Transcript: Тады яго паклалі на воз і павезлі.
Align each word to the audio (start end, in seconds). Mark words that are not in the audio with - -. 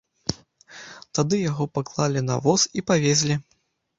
Тады 1.17 1.41
яго 1.51 1.67
паклалі 1.77 2.23
на 2.29 2.37
воз 2.45 2.65
і 2.79 2.85
павезлі. 2.89 3.35